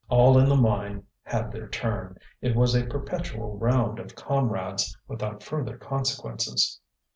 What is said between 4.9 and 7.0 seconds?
without further consequences.